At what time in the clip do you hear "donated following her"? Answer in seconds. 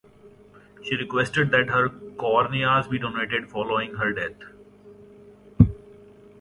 2.97-4.11